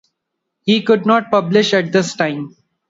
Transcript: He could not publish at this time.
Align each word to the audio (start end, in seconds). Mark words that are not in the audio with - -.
He 0.63 0.81
could 0.81 1.05
not 1.05 1.29
publish 1.29 1.75
at 1.75 1.91
this 1.91 2.15
time. 2.15 2.55